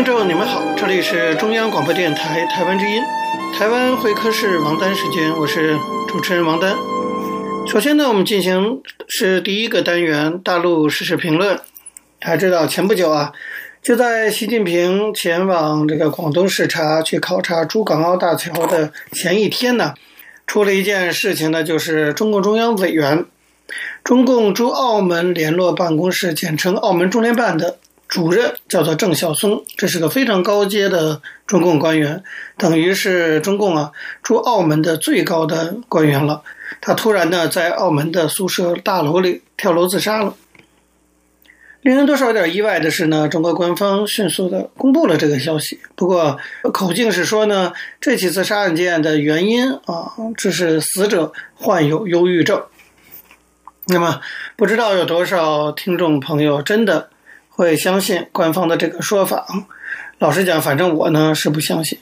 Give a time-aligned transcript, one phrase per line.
[0.00, 3.02] 听众，你们好这里是中央广播电台台湾之音，
[3.54, 5.76] 台湾会客室王丹时间，我是
[6.08, 6.74] 主持人王丹。
[7.66, 11.60] 首先呢，我们进行是第一个单元大陆时事评论。
[12.18, 13.32] 大家知道，前不久啊，
[13.82, 19.92] 就在习近平前往这个广东视察去考察珠港澳大桥的前一天呢，
[20.46, 23.26] 出了一件事情呢，就是中共中央委员、
[24.02, 27.76] 中共驻澳门联络办公室（简称澳门中联办）的。
[28.10, 32.24] 主任叫做郑晓松，这是个非常高阶的中共官员，
[32.58, 36.42] 等于是中共啊驻澳门的最高的官员了。
[36.80, 40.34] 他突然呢在澳门的宿舍大楼里跳楼自杀了。
[41.82, 45.78] 令人多少有点意外的是呢，中国官方迅速的公布了这个消息。
[45.94, 46.36] 不过
[46.74, 52.60] 口径是说呢，这起自杀案件的原因啊，这是死者患有忧郁症。
[53.86, 54.20] 那么
[54.56, 57.10] 不知道有多少听众朋友真的。
[57.60, 59.46] 会相信官方的这个说法？
[60.18, 61.98] 老实讲，反正我呢是不相信。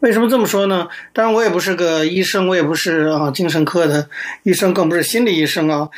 [0.00, 0.88] 为什么这么说呢？
[1.14, 4.10] 当然，我也不是个医生，我也不是啊精神科的
[4.42, 5.88] 医生，更不是心理医生啊。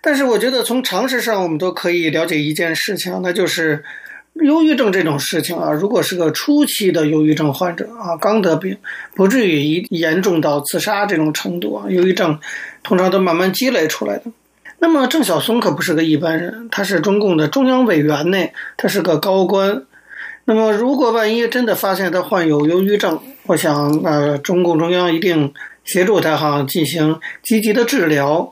[0.00, 3.84] 但是，我觉得从常识上，我们都可以了解一件事情，那就是
[4.32, 5.70] 忧郁症这种事情啊。
[5.70, 8.78] 如果是个初期的忧郁症患者啊，刚得病，
[9.14, 11.84] 不至于严重到自杀这种程度啊。
[11.90, 12.40] 忧郁症
[12.82, 14.24] 通常都慢慢积累出来的。
[14.84, 18.36] 那么郑晓松可不是个一般人，他是中共的中央委员呢，
[18.76, 19.82] 他是个高官。
[20.44, 25.54] 那么如果万一真的发现他患有忧郁症，我想呃，中共中央一定
[25.84, 28.50] 协助他哈进行积极的治疗。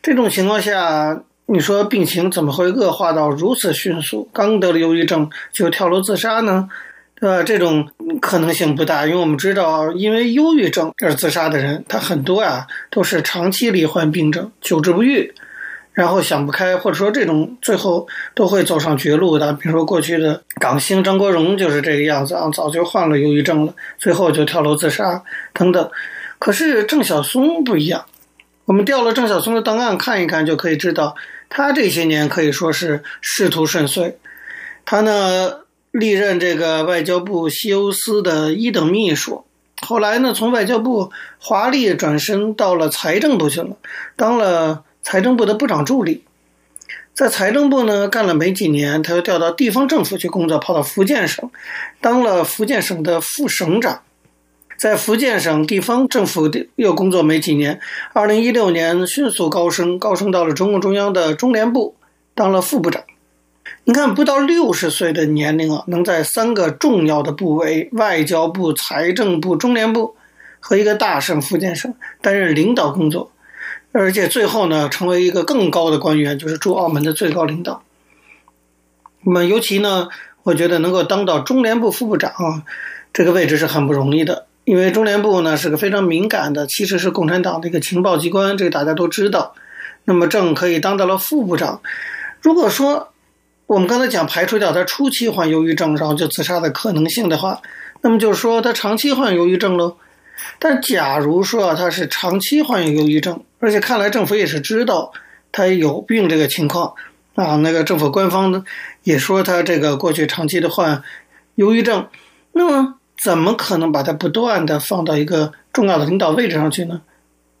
[0.00, 4.28] 这种情况下，你说病情怎么会恶化到如此迅速？
[4.32, 6.68] 刚得了忧郁症就跳楼自杀呢？
[7.16, 7.42] 对吧？
[7.42, 7.88] 这种
[8.20, 15.34] 可能性不大，因为我们知道，因为忧郁症而自杀的人，他很多啊都是长期罹患病症，久治不愈。
[15.94, 19.52] 然后想不开，或者说这种最后都会走上绝路的。
[19.52, 25.90] 比如说过去的港星张国荣就是这个样子啊，早就患了忧郁症了，最后就跳楼自杀等等。
[26.38, 28.06] 可是郑晓松不一样，
[28.64, 31.14] 我们调了郑晓松的档案看一看，就可以知道
[31.50, 34.16] 他这些年可以说是仕途顺遂。
[34.86, 35.58] 他呢
[35.90, 39.44] 历任这个外交部西欧司的一等秘书，
[39.82, 43.76] 后来呢从外交部华丽转身到了财政部去了，
[44.16, 44.84] 当了。
[45.02, 46.24] 财政部的部长助理，
[47.12, 51.50] 在财政部呢干了没几年，他又调到地方政府去工作，跑到福建省，
[52.00, 54.02] 当了福建省的副省长，
[54.78, 57.80] 在福建省地方政府又工作没几年，
[58.12, 61.96] 二零一六年迅速高升，高升到了中共中央的中联部，
[62.34, 63.02] 当了副部长。
[63.84, 70.14] 你看，不到六十岁的年龄啊，能在三个重要的部委——外交部、财政部、中联部
[70.60, 73.31] 和一个大省福建省担任领导工作。
[73.92, 77.82] 而且最后呢，成为一个更高的官员，就是驻澳门的最高领导。
[79.22, 80.08] 那么，尤其呢，
[80.42, 82.64] 我觉得能够当到中联部副部长，啊
[83.12, 89.54] 这个位置是很不容易的，因为中联部呢是个非常敏感的，其实是共产党的一个情报机关，这个大家都知道。
[90.04, 91.82] 那么，正可以当到了副部长。
[92.40, 93.12] 如果说
[93.66, 97.60] 我们刚才讲排除掉他初期患忧郁症，然后就自杀的可能性的话，
[98.00, 99.96] 那么就是说他长期患忧郁症喽。
[100.58, 105.12] 但假如说啊他是长期患有忧郁症，而且看来政府也是知道
[105.50, 106.94] 他有病这个情况
[107.34, 108.64] 啊，那个政府官方呢
[109.02, 111.02] 也说他这个过去长期的患
[111.56, 112.06] 忧郁症，
[112.52, 117.02] 那么怎么可能把他不断的放到一个重要的领导位置上去呢？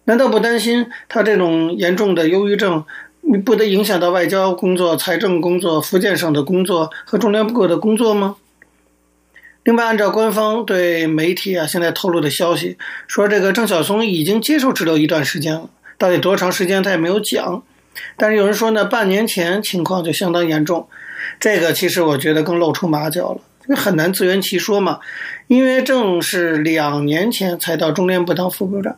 [0.04, 2.84] 难道不担心他这种严重的忧郁症
[3.44, 8.34] 不得影响到外交工作、财政工作、福建省的工作和中联部的工作吗？
[9.64, 12.76] 另外，按照官方对媒体啊现在透露的消息，
[13.06, 17.62] 说这个郑晓松已经接受治疗一段时间了，到底多长时间他也没有讲。
[18.16, 20.88] 但是有人说呢，半年前情况就相当严重，
[21.38, 24.98] 这个其实我觉得更露出马脚了，因为很难自圆其说嘛。
[25.46, 28.96] 因为正是两年前才到中联部当副部长，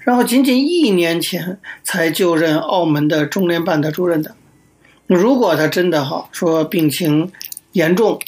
[0.00, 4.34] 然后仅仅一年前才就任澳门的中联办的主任的。
[5.06, 7.32] 如果他真的哈说病情
[7.72, 8.18] 严重，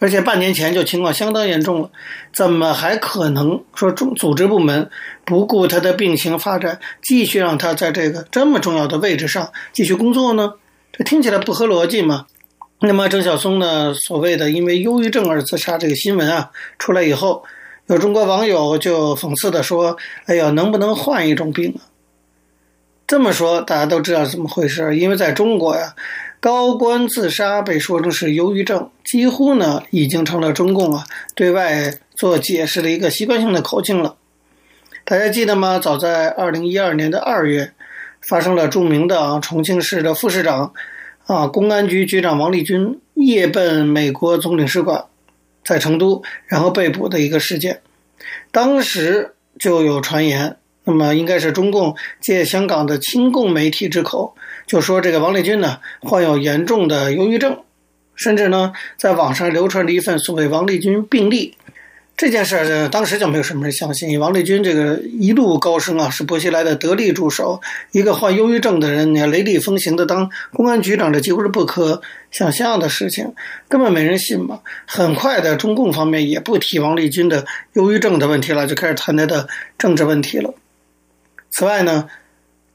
[0.00, 1.90] 而且半年前就情况相当严重了，
[2.32, 4.90] 怎么还可能说中组织部门
[5.26, 10.54] 不顾他的病情发展，继续让他在这个这么重要的位置上继续工作呢？
[10.90, 12.24] 这听起来不合逻辑嘛。
[12.80, 17.44] 那么郑晓松呢，所谓的因为忧郁症而自杀这个新闻啊出来以后，
[17.86, 21.84] 有中国网友就讽刺的说：“哎呀，能不能换一种病啊？”
[23.06, 25.94] 这么说大家都知道怎么回事，因为在中国呀。
[26.40, 31.04] 高官自杀被说成是忧郁症，几乎呢已经成了中共啊
[31.34, 34.16] 对外做解释的一个习惯性的口径了。
[35.04, 35.78] 大家记得吗？
[35.78, 37.72] 早在二零一二年的二月，
[38.22, 40.72] 发生了著名的啊重庆市的副市长
[41.26, 45.04] 啊公安局局长王立军夜奔美国总领事馆，
[45.62, 47.82] 在成都然后被捕的一个事件。
[48.50, 54.34] 当时就有传言，那么应该是中共借香港的亲共媒体之口。
[54.66, 57.58] 就说这个王立军呢患有严重的忧郁症，
[58.14, 61.56] 甚至呢在网上流传了一份所谓王立军病历。
[62.16, 64.20] 这件事儿当时就没有什么人相信。
[64.20, 67.62] 王立军这个一路高升啊，是薄熙来的得力助手，
[67.92, 73.32] 一个患忧郁症的人，你雷厉风行的当公安局长，这几乎是不可想象的事情，
[73.70, 74.60] 根本没人信嘛。
[74.86, 79.48] 很快的，中共方面也不提王立军的忧郁症的问题了，就开始谈他的
[79.78, 80.52] 政治问题了。
[81.50, 82.08] 此外呢，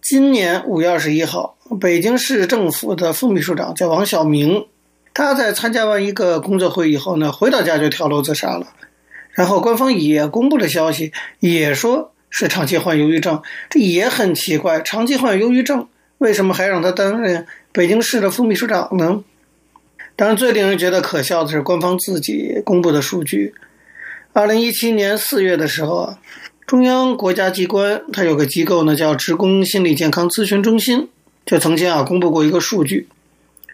[0.02, 1.58] 今年五月二十一号。
[1.80, 4.68] 北京市政府的副秘书长叫王晓明，
[5.14, 8.68] 他在参加完一个工作会以后呢，回到家就跳楼自杀了。
[9.32, 14.82] 然后官方也公布了消息，也说是长期患忧郁症，这也很奇怪。
[14.82, 15.88] 长期患忧郁症，
[16.20, 19.24] 为什么还让他担任北京市的副秘书长呢？
[20.16, 23.56] 当然，最令人觉得可笑的是官方自己公布的数据。
[24.34, 26.20] 二零一七年四月的时候啊，
[26.68, 31.10] 中央国家机关它有个机构呢，叫职工心理健康咨询中心。
[31.46, 33.08] 就曾经啊公布过一个数据，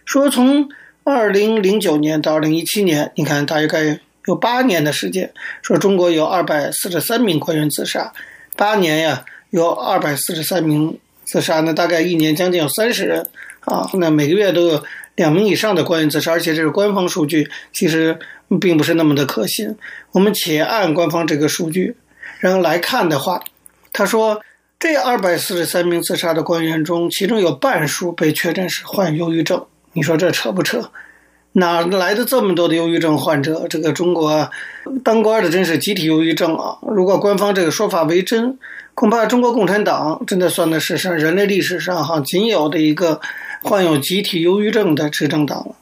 [0.04, 0.68] 说从
[1.04, 8.12] 二零零九年到二零一七年，你看大概有八年的时间，说中国有二百四十三名官员自杀，
[8.56, 13.26] 八年呀有二百四十三名自杀，那大概一年将近有三十人
[13.60, 14.84] 啊，那每个月都有
[15.14, 18.18] 两名以上的官员自杀，而且这是官方数据，其实
[18.60, 19.74] 并不是那么的可信。
[20.10, 21.96] 我们且按官方这个数据
[22.42, 23.40] 然后来看的话，
[23.92, 24.42] 他说。
[24.82, 29.64] 这二百四十三名自杀的官员中，其中有半数被确诊是患忧郁症。
[29.92, 30.90] 你说这扯不扯？
[31.52, 33.68] 哪来的这么多的忧郁症患者？
[33.68, 34.50] 这个中国，
[35.04, 36.78] 当官的真是集体忧郁症啊！
[36.82, 38.58] 如果官方这个说法为真，
[38.94, 43.20] 恐怕中国共产党真的算得是上人类历史上哈仅有的一个
[43.62, 45.76] 患有集体忧郁症的执政党了。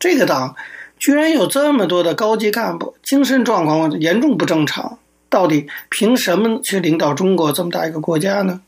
[0.00, 0.56] 这个党
[0.98, 4.98] 居然有这么多的高级干部精神状况严重不正常。
[5.30, 8.60] 到底凭什么去领导中国这么大一个国家呢？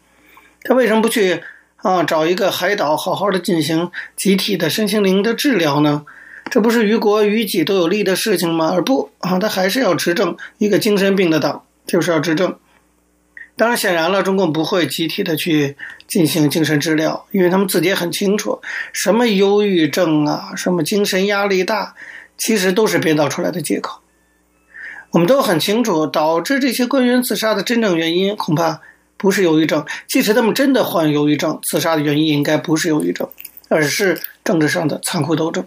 [0.63, 1.43] 他为什么不去
[1.77, 6.07] 啊找一个海岛好好的进行集体的身心灵的治疗呢？
[6.51, 8.71] 这不是于国于己都有利的事情吗？
[8.73, 12.57] 而不啊，他还是要执政一个精神病的党，就是要执政。
[13.55, 15.77] 当然，显然了，中共不会集体的去
[16.07, 18.61] 进行精神治疗，因为他们自己也很清楚，
[18.93, 21.95] 什么忧郁症啊，什么精神压力大，
[22.39, 24.01] 其实都是编造出来的借口。
[25.13, 28.81] 我们都很清楚，导致这些官员自杀的真正原因恐怕
[29.19, 29.85] 不是忧郁症。
[30.09, 33.29] 即使他们真的患忧郁症，自杀的原因应该不是忧郁症，
[33.69, 35.65] 而是政治上的残酷斗争。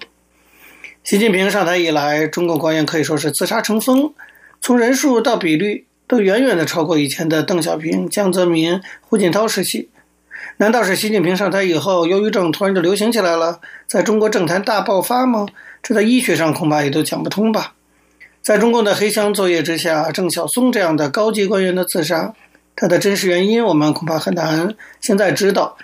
[1.03, 4.15] 习近平上台以来，中共官员可以说是自杀成风，
[4.61, 9.89] 从人数到比率都远远的超过以前的邓小平、江泽民、胡锦涛时期。
[10.57, 15.45] 难道是习近平上台以后，忧郁症突然就流行起来了，在中国政坛大爆发吗？
[15.83, 17.73] 这在医学上恐怕也都讲不通吧。
[18.45, 22.31] 在中共的黑箱作业之下，郑晓松这样的高级官员的自杀，
[22.75, 25.75] 他的真实原因我们恐怕很难现在知道。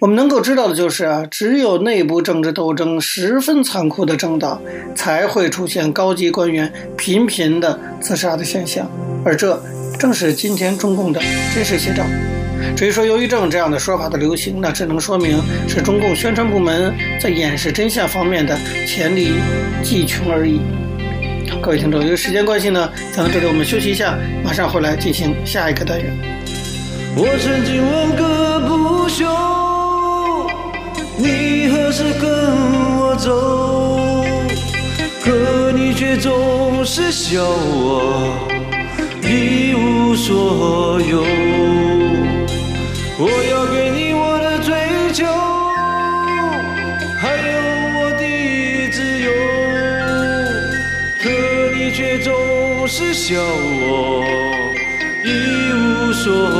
[0.00, 4.60] 我们能够知道的就是啊，只有内部政治斗争十分残酷的政党，
[4.96, 8.90] 才会出现高级官员频频的自杀的现象，
[9.24, 9.62] 而这
[9.96, 11.20] 正是今天中共的
[11.54, 12.02] 真实写照。
[12.76, 19.28] 至于说忧郁症这样的说法的流行，那只能说明是中共宣传部门在掩饰真相方面的黔驴
[19.84, 20.60] 技穷而已。
[21.62, 26.10] 各位听众，由于时间关系呢，讲到这里我们休息一下，马上回来进行下一个单元。
[27.14, 29.26] 我曾经问个不休，
[31.18, 32.30] 你何时跟
[32.98, 34.24] 我走？
[35.22, 38.38] 可你却总是笑我
[39.22, 41.39] 一无所有。
[53.30, 54.74] 叫我
[55.24, 56.59] 一无所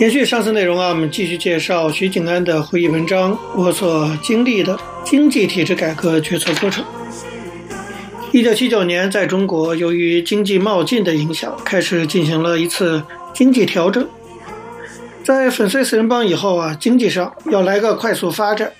[0.00, 6.82] 延续上次内容啊，我们继续介绍徐景安的回忆文章《我所经历的经济体制改革决策过程》。
[8.32, 13.02] 一九七九年，在中国，由于经济冒进的影响，开始进行了一次
[13.34, 14.08] 经济调整。
[15.22, 18.72] 在粉碎四人帮以后啊，经济上要来个快速发展，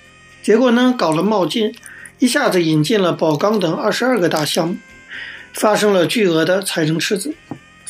[0.42, 1.74] 结果呢，搞了冒进，
[2.18, 4.76] 一下子引进了宝钢等二十二个大项目，
[5.52, 7.34] 发生了巨额的财政赤字。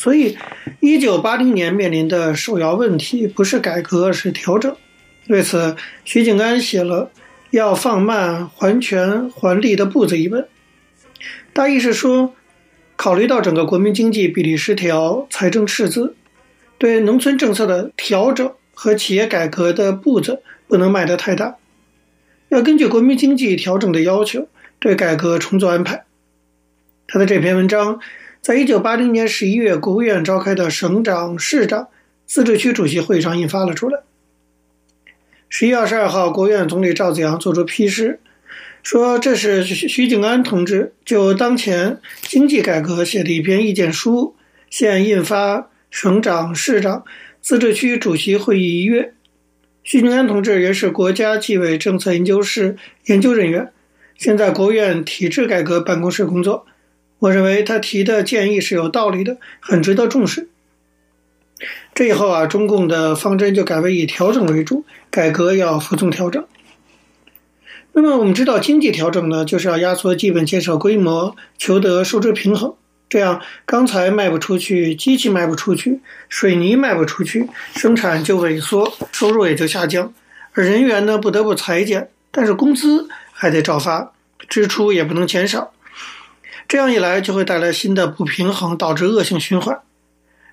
[0.03, 0.35] 所以，
[0.81, 4.75] 一九八零年面临的首要问题不是改革，是调整。
[5.29, 5.77] 为此，
[6.07, 7.11] 徐景安写了
[7.51, 10.49] 《要放慢还权还利的步子》一文，
[11.53, 12.35] 大意是说，
[12.97, 16.15] 考虑到整个国民经济比例失调、财政赤字，
[16.79, 21.57] 对农村政策的调整和企业改革的步子不能迈得太大，
[22.49, 26.07] 要根据国民经济调整的要求，对改革重做安排。
[27.07, 28.01] 他的这篇文章。
[28.43, 31.89] 在一九八零年十一月，国务院召开的省长、市长
[32.25, 34.01] 自治区主席会议上印发了出来。
[35.51, 38.19] 十一月二十二号，国务院总理赵紫阳作出批示，
[38.83, 44.35] 说这是徐徐景安同志就当前经济改革写的一篇意见书，
[44.71, 47.05] 现印发省长、市长
[47.43, 49.13] 自治区主席会议一阅。
[49.85, 53.71] 徐景安同志原是国家计委政策研究室研究人员，
[54.17, 56.65] 现在国务院体制改革办公室工作。
[57.21, 60.49] 我认为他提的建议是有道理的，很值得重视。
[61.95, 66.45] 这以后啊，中共的方针就改为以调整为主，改革要服从调整。
[67.93, 72.75] 那么我们知道，经济调整呢，就是要压缩基本建设规模，求得收支平衡，
[73.11, 76.01] 这样钢材卖不出去，机器卖不出去，
[76.31, 80.15] 水泥卖不出去，生产就萎缩，收入也就下降，
[80.55, 84.13] 而人员呢，不得不裁减，但是工资还得照发，
[84.49, 85.75] 支出也不能减少。
[86.71, 89.81] 这样一来，就会带来新的不平衡，导致恶性循环。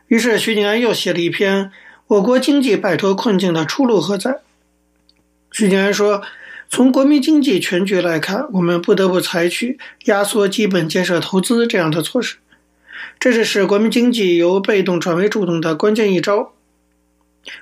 [0.07, 1.65] 于是，徐景安又写了一篇
[2.07, 4.31] 《我国经济摆脱困境的出路何在》。
[5.51, 6.23] 徐景安说
[6.71, 12.37] ：“从国民经济全局来看，我们不得不采取压缩基本建设投资这样的措施，
[13.19, 16.51] 这是使国民经济由被动转为主动的关键一招。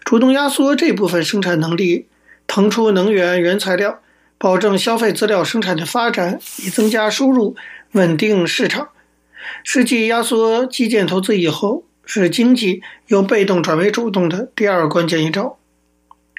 [0.05, 2.05] 主动压缩这部分生产能力，
[2.47, 3.99] 腾出能源原材料，
[4.37, 7.57] 保证消费资料生产的发展，以增加收入。”
[7.95, 8.89] 稳定市场，
[9.63, 15.57] 实际压缩基建投资以后，是经济由被动转为主动的第二关键一招。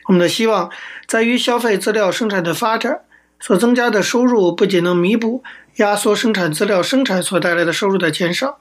[0.07, 0.71] 我们的希望
[1.07, 3.01] 在于消费资料生产的发展
[3.41, 5.43] 所增加的收入，不仅能弥补
[5.77, 8.59] 压缩生产资料生产所带来的收入的减少，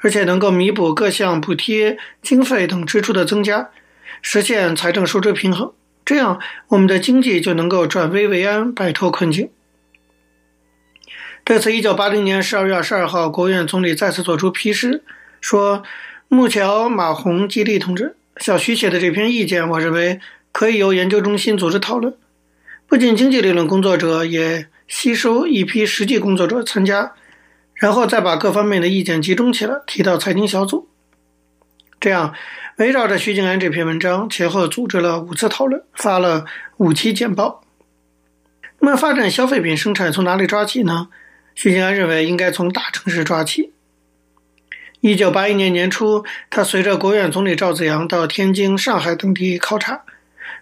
[0.00, 3.68] 而且能够弥补各项补贴经费等支出的增加，
[4.22, 5.70] 实现财政收支平衡。
[6.06, 9.50] 这样，我们的经济就能够转危为安，摆脱困境。
[11.48, 15.02] 这次，一九八零年十二月二十二号，国务院总理再次作出批示，
[15.40, 15.82] 说
[16.28, 20.20] ：“木桥、马洪、基立同志、小徐写的这篇意见，我认为
[20.52, 22.14] 可以由研究中心组织讨论。
[22.86, 27.14] 不仅经济理论工作者，也吸收一批实际工作者参加，
[27.72, 30.86] 然后再把各方面的意见集中起来，提到财经小组。
[31.98, 32.34] 这样，
[32.76, 36.44] 围绕着徐景安这篇文章，前后组织了五次讨论，发了
[36.76, 37.62] 五期简报。
[38.80, 41.08] 那么，发展消费品生产从哪里抓起呢？”
[41.60, 43.72] 徐景安认为应该从大城市抓起。
[45.00, 50.02] 一九八一年年初，他随着国务院总理赵紫阳到天津、上海等地考察，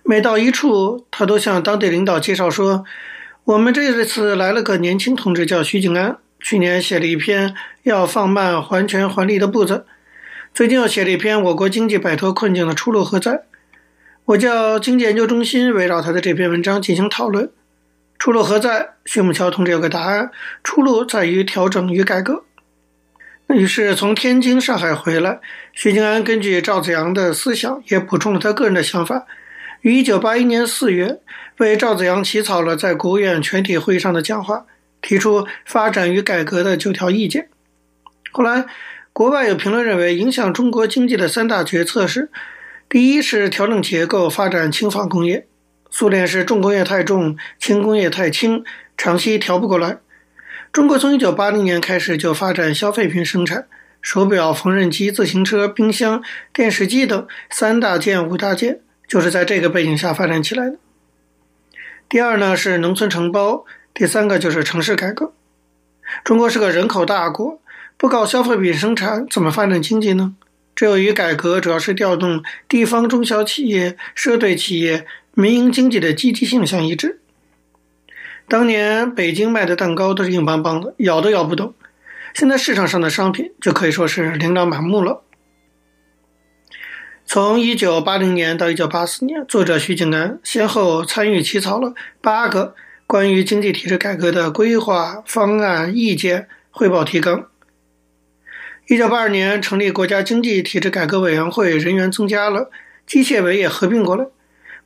[0.03, 2.87] 每到一处，他都向当地领导介绍说
[3.45, 9.85] ：“我们这次来了个年轻同志，叫徐景安，去年写了一篇要放慢还权还利的步子，
[10.55, 13.43] 最近又写了一篇我国经济摆脱困境的出路何在。
[14.25, 17.51] 我叫经济研究中心围绕他的这篇文章进行讨论。”
[18.19, 18.91] 出路何在？
[19.05, 20.31] 徐木桥同志有个答案：
[20.65, 22.45] 出路在于调整与改革。
[23.47, 25.39] 那于是从天津、上海回来，
[25.73, 29.27] 徐静安根据赵子阳的思想，也补充了他个人的想法，
[29.83, 31.21] 于一九八一年四月
[31.59, 34.67] 为赵子阳起草了在国务院全体会议上的讲话，
[35.01, 37.49] 提出发展与改革的九条意见。
[38.33, 38.65] 后来，
[39.13, 42.31] 国外有评论认为，影响中国经济的三大决策是：
[42.89, 45.47] 第一是调整结构，发展轻纺工业。
[45.91, 48.65] 苏联是重工业太重，轻工业太轻，
[48.97, 49.99] 长期调不过来。
[50.73, 53.67] 中国从一九八零年开始就发展消费品生产，
[54.03, 60.77] 手表、缝纫机、自行车、冰箱、电视机等三大件、五大件，就是在这个背景下发展起来的。
[62.09, 63.65] 第二呢是农村承包，
[63.95, 65.33] 第三个就是城市改革。
[66.23, 67.61] 中国是个人口大国，
[67.97, 70.35] 不搞消费品生产，怎么发展经济呢？
[70.75, 75.07] 只有以改革主要是调动地方中小企业、社队企业、
[75.39, 77.21] 民营经济的积极性相一致。
[78.49, 81.75] 当年北京卖的蛋糕都是硬邦邦的，咬都咬不动。
[82.33, 85.23] 现在市场上的商品就可以说是琳琅满目了。
[87.27, 92.75] 从1980年到1984年，作者徐景安先后参与起草了八个
[93.07, 97.47] 关于经济体制改革的规划方案、意见汇报提纲。
[98.89, 102.71] 1982年成立国家经济体制改革委员会，人员增加了，
[103.07, 104.27] 机械委也合并过来。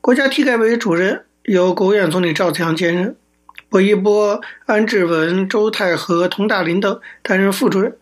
[0.01, 3.15] 国家体改委主任由国务院总理赵紫阳兼任。
[3.69, 7.95] 薄一波、安志文、周泰和、佟大林等担任副主任，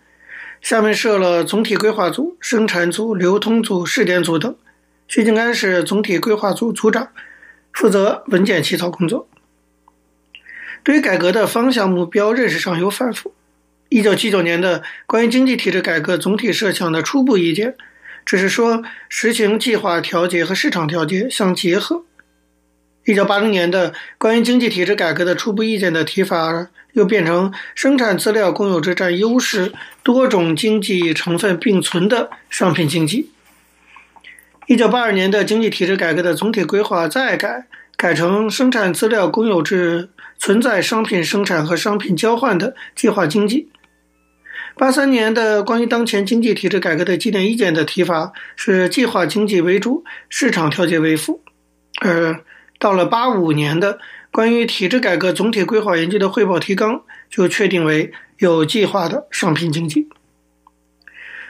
[0.62, 4.56] 下面设了总体规划组、生产组、流通组、试点组等。
[5.10, 7.10] 徐景安是总体规划组组长，
[7.74, 9.28] 负责文件起草工作。
[10.84, 13.34] 对于改革的方向目标认识上有反复。
[13.90, 17.76] 一九七九年的关于经济体制改革总体设想的初步意见，
[18.26, 22.04] 只是说实行计划调节和市场调节相结合。
[23.06, 29.74] 一九八零年的关于经济体制改革的初步意见的提法，又变成生产资料公有制占优势、
[30.04, 33.32] 多种经济成分并存的商品经济。
[34.68, 37.66] 一九八二年的经济体制改革的总体规划再改，
[37.98, 43.70] 改成生产资料公有制存在商品生产和商品交换的计划经济。
[44.80, 51.44] 八三年的关于当前经济体制改革的几点意见的提法是计划经济为主，市场调节为辅，
[52.00, 52.44] 而。
[52.80, 54.00] 到了八五年的
[54.32, 60.08] 关于体制改革总体规划研究的汇报提纲，就确定为有计划的商品经济。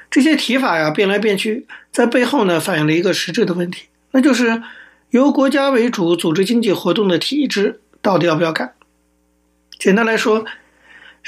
[0.09, 4.63] 这些提法呀变来变去，在背后呢反映了一个实质的问题，那就是
[5.11, 8.73] 由国家为主组织经济活动的体制到底要不要改？
[9.77, 10.45] 简单来说，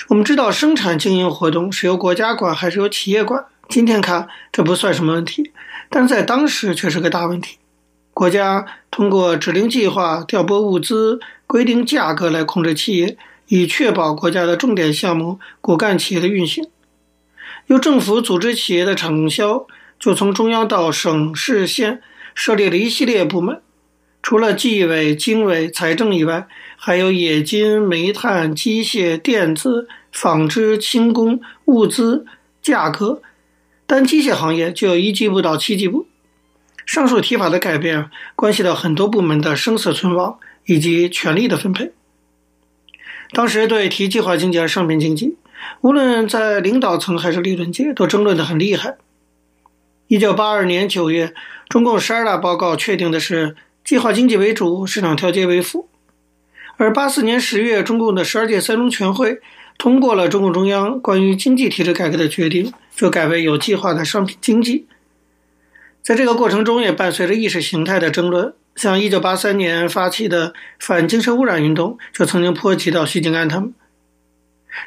[0.07, 3.45] 我们知道生产经营活动是由国家管还是由企业管？
[3.69, 5.51] 今天看这不算什么问题，
[5.89, 7.57] 但在当时却是个大问题。
[8.13, 16.67] 国家通过指令计划、调拨物资、规定价格来控制企业，以确保国家的重点项目骨干企业的运行。
[17.67, 19.65] 由政府组织企业的产供销，
[19.99, 22.01] 就从中央到省市县
[22.35, 23.61] 设立了一系列部门，
[24.21, 32.25] 除了纪委、经委、财政以外，还有冶金、煤炭、机械、电子、纺织、轻工、物资、
[32.61, 33.21] 价格，
[33.85, 36.07] 单机械行业就有一级部到七级部。
[36.85, 41.91] 上述提法的改变，关系到很多部门的生死存亡以及权力的分配。
[43.31, 45.37] 当时对提计划经济和商品经济，
[45.81, 48.97] 无论在领导层还是理论界，都争论得很厉害。
[50.07, 51.33] 一九八二年九月，
[51.69, 55.89] 中共十二大报告确定的是计划经济为主，市场调节为辅。
[56.77, 59.39] 而八四年十月，中共的十二届三中全会
[59.77, 64.87] 通过了中共中央关于经济体制改革的决定，就改为有计划的商品经济。
[66.01, 68.53] 在这个过程中，也伴随着意识形态的争论。
[68.75, 73.73] 像1983年发起的反精神污染运动，就曾经波及到徐景安他们。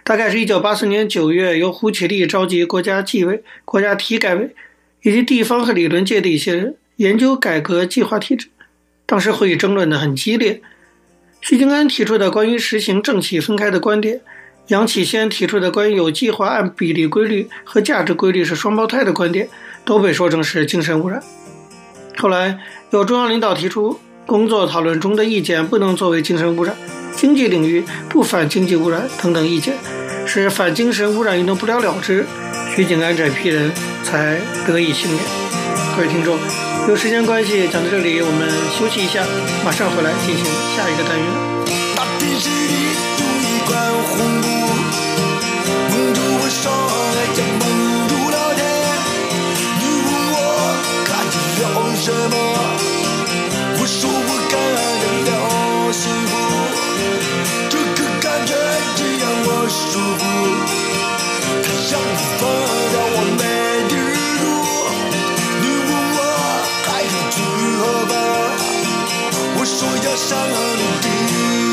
[0.03, 4.55] 大概是一九八四年九月，由胡启立召集国家纪委、国家体改委
[5.03, 8.49] 以及地方和理论界的一些人研究改革计划体制。
[9.07, 10.63] 当时会议争论得很激烈。
[11.41, 14.21] 徐景安提出的关于实行政企分开的观点，
[14.69, 19.49] 杨启先提出的关于有计划按比例规律和价值规律是双胞胎的观点。
[19.87, 21.23] 都被说成是精神污染。
[22.17, 26.75] 后来有中央领导提出，工作讨论中的意见不能作为精神污染，
[27.15, 29.75] 经济领域不反经济污染等等意见，
[30.25, 32.25] 使反精神污染运动不了了之，
[32.75, 33.71] 徐景安这批人
[34.03, 35.44] 才得以幸免。
[35.97, 36.39] 各位听众，
[36.89, 39.25] 有时间关系讲到这里，我们休息一下，
[39.65, 40.45] 马上回来进行
[40.77, 41.25] 下一个单元。
[52.05, 52.37] 什么？
[53.81, 54.55] 我说我感
[55.01, 55.33] 觉到
[55.91, 56.33] 幸福，
[57.71, 58.53] 这个感觉
[58.95, 59.81] 只让我舒
[60.19, 60.23] 服。
[61.65, 61.93] 它让
[62.41, 63.19] 我忘掉我
[69.75, 69.75] 方？
[69.75, 71.64] 我说要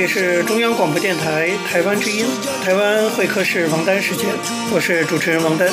[0.00, 2.24] 这里是中央广播电台台湾之音，
[2.64, 4.26] 台湾会客室王丹时间，
[4.72, 5.68] 我是主持人王丹。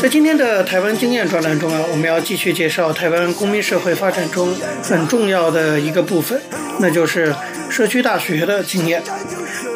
[0.00, 6.40] 在今天的台湾经验专栏中啊，我们要继续介绍台湾公民社会发展中很重要的一个部分，
[6.80, 7.34] 那就是
[7.68, 9.02] 社区大学的经验。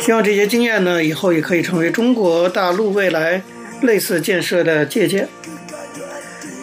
[0.00, 3.42] 希望这些经验呢，以后也可以成为中国大陆未来
[3.82, 5.28] 类似建设的借鉴。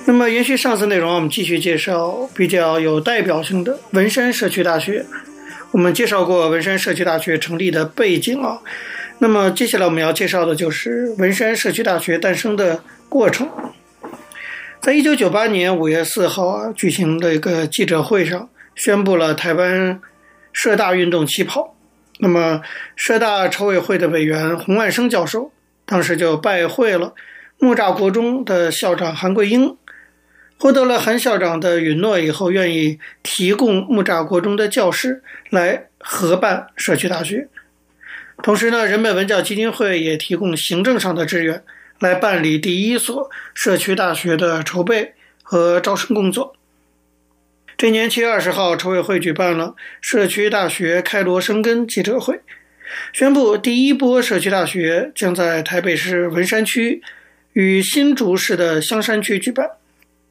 [0.05, 5.05] 那么，延续上次内容，我们继续介绍比较有代表性的文山社区大学。
[5.71, 8.59] 我们介绍过文山社区大学成立的背景啊。
[9.19, 13.49] 那么，接下来我们要介绍的就是文山社区大学诞生的过程。
[14.81, 19.99] 在一九九八年五月四号啊举行的一个记者会上，宣布了台湾
[20.53, 21.75] 社大运动起跑。
[22.19, 22.61] 那么，
[22.95, 25.51] 社大筹委会的委员洪万生教授
[25.85, 27.13] 当时就拜会了
[27.59, 29.75] 木栅国中的校长韩桂英。
[30.59, 37.47] 获得了韩校长的允诺以后，愿意提供木栅国中的教室来合办社区大学。
[38.43, 41.63] 同时呢，人本文教基金会也提供行政上的支援，
[41.99, 46.53] 来办理第一所社区大学的筹备和招生工作。
[47.77, 52.41] 这年七月二十号，筹委会举办了社区大学开罗生根记者会，
[53.13, 57.01] 宣布第一波社区大学将在台北市文山区
[57.53, 59.69] 与新竹市的香山区举办。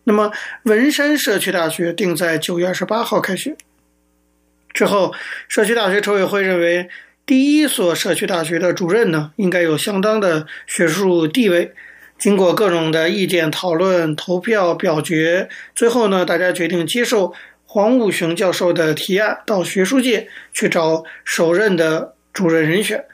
[0.08, 3.54] 那么，文山社区大学定在九月二十八号开学。
[4.72, 5.12] 之后，
[5.48, 6.88] 社区大学筹委会认为，
[7.26, 11.74] 第一所社区大学的主任呢，应该有相当的学术地位。
[12.18, 17.34] 经过各种的意见讨论、投票表决，最后呢，大家决定接受
[17.66, 23.04] 黄武雄教授的提案，到学术界去找首任的主任人选。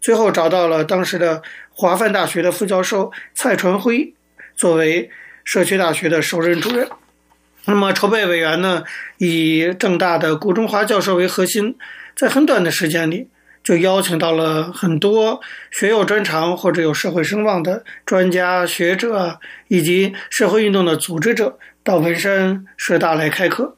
[0.00, 4.14] 最后找到了当时的华梵大学的副教授蔡传辉
[4.54, 5.10] 作为。
[5.44, 6.88] 社区大学的首任主任，
[7.66, 8.82] 那么筹备委员呢，
[9.18, 11.76] 以郑大的顾中华教授为核心，
[12.16, 13.28] 在很短的时间里
[13.62, 23.76] 就邀请到了很多学有专长或者有社会声望的专家学者以及社会运动的组织者到文山社大来开课。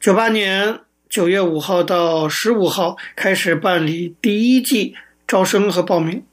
[0.00, 4.94] 九八年九月五号到十五号开始办理第一季
[5.28, 6.24] 招生和报名。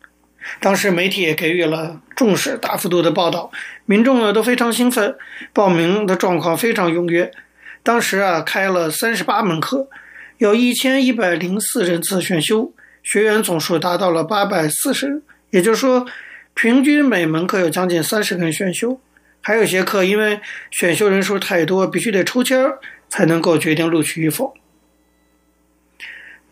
[0.60, 3.52] 当时媒体也给予了重视，大幅度的报道，
[3.86, 5.16] 民众呢都非常兴奋，
[5.54, 7.32] 报名的状况非常踊跃。
[7.84, 9.88] 当时啊开了三十八门课，
[10.38, 16.06] 有一千一百零四人次选修，学员总数达到了八百四十人，也就是说，
[16.54, 19.00] 平均每门课有将近三十人选修。
[19.42, 24.54] 还有些课因为选修人数太多，必须得抽签儿才能够决定录取与否。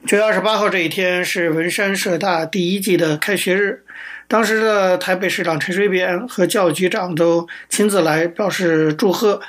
[0.07, 3.83] 九月二十八号这一天是文山社大第一季的开学日，
[4.27, 9.41] 当时的台北市长陈水扁和教育局长都亲自来表示祝贺。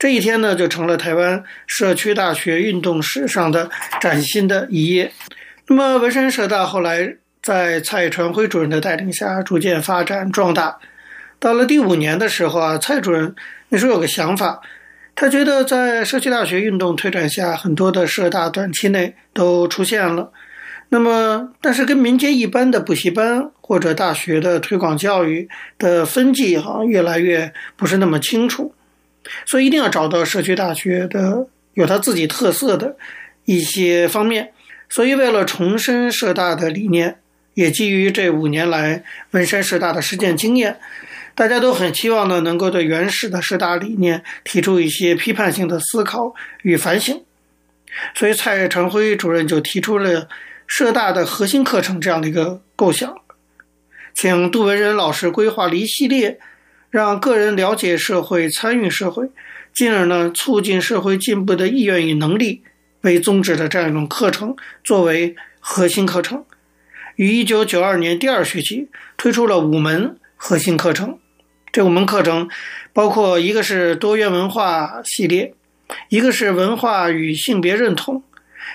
[0.00, 3.70] 这一天呢，就成了台湾社区大学运动史上的
[4.00, 5.12] 崭新的一页。
[5.68, 10.76] 那么，文山社大后来在蔡传辉主任的带领下，逐渐发展壮大。
[11.38, 13.32] 到了第五年的时候啊，蔡主任
[13.68, 14.60] 那时候有个想法。
[15.20, 20.32] 他觉得，在社区大学运动推展下，很多的社大短期内都出现了。
[20.88, 28.74] 那么，但是跟民间一般的补习班或者大学的推广教育的分际，好像越来越不是那么清楚。
[29.44, 32.96] 所以，一定要找到社区大学的有它自己特色的
[33.44, 34.52] 一些方面。
[34.88, 37.18] 所以，为了重申社大的理念，
[37.52, 40.78] 也基于这五年来文山社大的实践经验。
[41.40, 47.24] 大家都很期望呢，能够对原始的社大理念提出一些批判性的思考与反省，
[48.14, 50.28] 所以蔡传辉主任就提出了
[50.66, 53.16] 社大的核心课程这样的一个构想，
[54.12, 56.38] 请杜文仁老师规划了一系列
[56.90, 59.30] 让个人了解社会、参与社会，
[59.72, 62.62] 进而呢促进社会进步的意愿与能力
[63.00, 66.44] 为宗旨的这样一种课程作为核心课程，
[67.16, 70.18] 于一九九二年第二学期推出了五门。
[70.42, 71.18] 核心课程，
[71.72, 72.48] 这五门课程
[72.92, 75.54] 包括一个是多元文化系列，
[76.08, 78.22] 一个是文化与性别认同，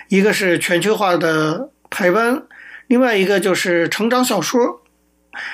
[0.08, 2.44] 一个是全球化的台湾，
[2.88, 4.82] 另外一个就是成长小说，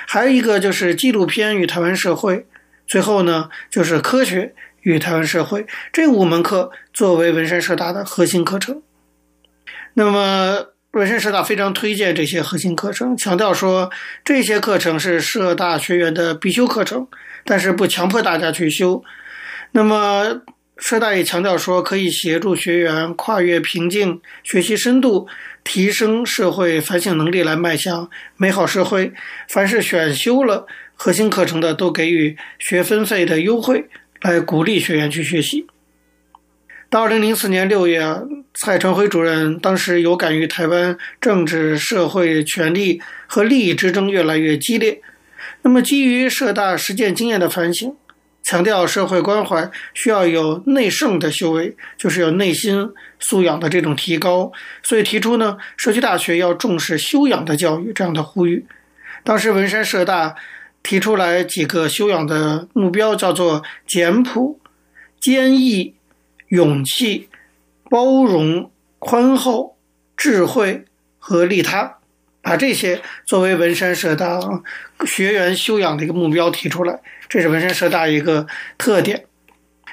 [0.06, 2.46] 还有一个就是纪录片与台湾社会，
[2.86, 5.66] 最后呢就是科学与台湾社会。
[5.92, 8.82] 这五门课作为文山社大的核心课程，
[9.94, 10.68] 那么。
[10.92, 13.90] 文山社大非常推荐这些核心课程，强调说
[14.22, 17.08] 这些课程是社大学员的必修课程，
[17.44, 19.02] 但是不强迫大家去修。
[19.72, 20.42] 那么
[20.76, 25.28] 师大也强调说，可以协助学员跨越瓶颈，学习深度，
[25.62, 29.12] 提升社会反省能力，来迈向美好社会。
[29.48, 33.88] 凡是选修了核心课程的，都给予学分费的优惠，
[34.20, 35.66] 来鼓励学员去学习。
[36.90, 38.02] 到二零零四年六月，
[38.52, 45.00] 蔡成辉主任当时有感于台湾政治、社会权力和利益之争越来越激烈，
[45.62, 47.96] 那么基于社大实践经验的反省，
[48.42, 58.66] 强调社会关怀需要有内圣的修为，就是有内心素养的这种提高，所以提出呢，社区大学要重视修养的教育这样的呼吁。
[59.22, 60.34] 当时文山社大
[60.82, 64.58] 提出来几个修养的目标，叫做简朴、
[65.20, 65.94] 坚毅、
[66.48, 67.28] 勇气、
[67.88, 69.76] 包容、宽厚、
[70.16, 70.84] 智慧
[71.20, 71.98] 和利他，
[72.42, 74.38] 把这些作为文山社大
[75.06, 79.24] 学员修养的一个目标提出来，这是文山社大一个特点。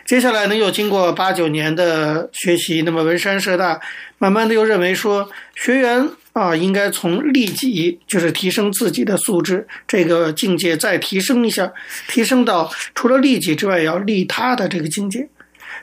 [0.05, 3.79] 接下来呢，又经过八九年的学习，那么文山社大
[4.17, 11.71] 慢慢的又认为说，学员啊应该从利己，就是提升自己的素质这个境界再提升一下，
[12.07, 15.29] 提升到除了利己之外，要利他的这个境界。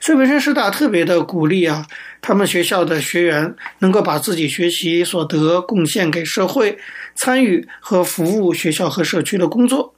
[0.00, 1.86] 所以文山师大特别的鼓励啊，
[2.26, 6.76] 他们学校的学员能够把自己学习所得贡献给社会，
[7.14, 9.94] 参与和服务学校和社区的工作。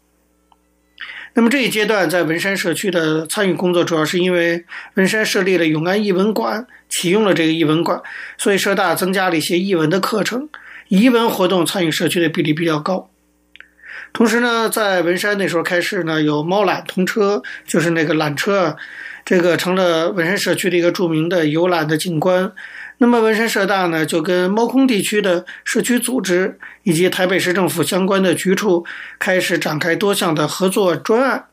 [1.32, 8.02] 那么这一阶段在文山社区的参与工作，主要是因为文山设立了永安艺文馆，启用了这个译文馆，
[8.36, 10.50] 所以社大增加了一些译文的课程，
[10.88, 13.08] 译文活动参与社区的比例比较高。
[14.12, 18.76] 同时呢，在文山那时候开始呢，有猫缆通车，就是那个缆车，
[19.28, 22.50] 这个成了文山社区的一个著名的游览的景观。
[22.96, 28.86] 那么文山社大呢，就跟猫空地区的社区组织以及台北市政府相关的局处
[29.18, 31.44] 开始展开多项的合作专案，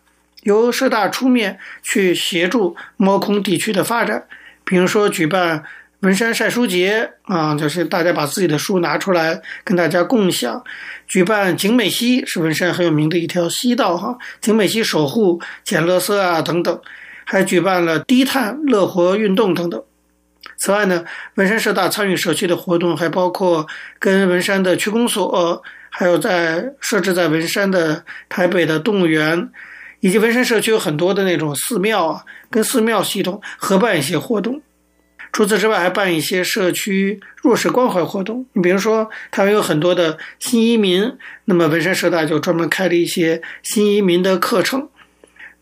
[0.44, 4.24] 由社大出面去协助猫空地区的发展，
[4.64, 5.66] 比如说举办
[6.00, 10.64] 文山晒书节啊，就是大家把自己的书拿出来跟大家共享；
[11.10, 16.80] 举办景美溪是文山很有名的一条溪道哈，景美溪守护捡垃圾啊等等，
[17.26, 19.84] 还举办了低碳乐活运动等等。
[20.58, 21.04] 此外呢，
[21.36, 23.68] 文山社大参与社区的活动，还包括
[24.00, 29.50] 跟文山的区公所，还有在设置在文山的台北的动物园，
[30.00, 34.62] 以及文山社区有很多的那种寺庙啊，跟寺庙系统合办一些活动。
[35.34, 38.46] 除此之外，还办一些社区弱势关怀活动。
[38.54, 41.12] 你比如说，台湾有很多的新移民，
[41.44, 44.88] 那么文山社大就专门开了一些新移民的课程。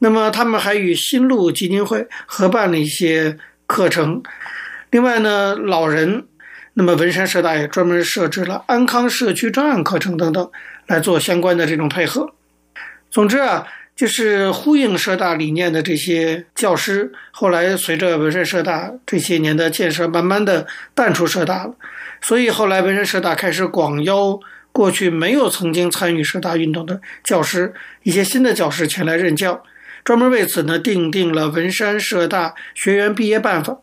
[0.04, 4.22] 那么他们还与新路基金会合办了一些课程。
[4.92, 6.26] 另外呢，老人，
[6.74, 10.52] 那么文山社大也专门设置了安康社区专案课程等等，
[10.88, 12.34] 来做相关的这种配合。
[13.10, 21.76] 总之啊，就是呼应社大理念的这些教师，后来随着文山社大这些年的建设，慢慢的淡出社大了。
[22.22, 24.38] 所以后来文山社大开始广邀
[24.74, 29.64] 过去没有曾经参与社大运动的教师，一些新的教师前来任教，
[30.04, 33.80] 专门为此呢，订定了文山社大学员毕业办法。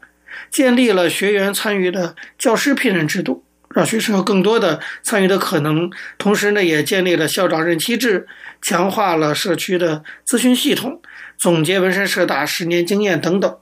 [0.50, 5.90] 建立了学员参与的教师聘任制度，让学生有更多的参与的可能。
[6.18, 8.26] 同时呢，也建立了校长任期制，
[8.62, 11.02] 强化了社区的咨询系统，
[11.37, 13.56] 总结文山社大十年经验等等。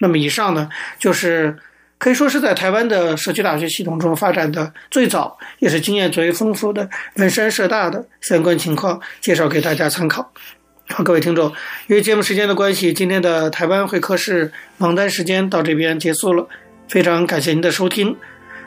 [0.00, 1.56] 那么以上呢，就是
[1.98, 10.32] 可以说是在台湾的社区大学系统中发展的最早，也是经验最为丰富的文山社大的相关情况，介绍给大家参考。
[10.88, 11.52] 好，各位听众，
[11.86, 16.46] 由于节目时间的关系，今天的台湾会客室王丹时间到这边结束了。
[16.88, 18.16] 非常感谢您的收听。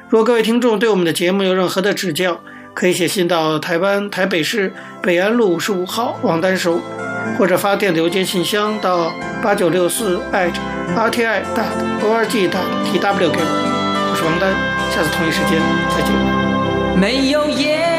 [0.09, 2.41] 如果各位听众对我们的节目有任何的指教，
[2.73, 4.73] 可以写信到台湾台北市
[5.03, 6.81] 北安路五十五号王丹收，
[7.37, 11.29] 或者发电子邮件信箱到八九六四 @rti.org.tw
[13.19, 13.45] 给我。
[14.09, 14.51] 我是王丹，
[14.89, 16.09] 下次同一时间再见。
[16.99, 17.94] 没有烟